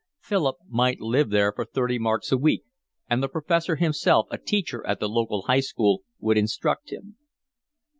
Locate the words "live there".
0.99-1.51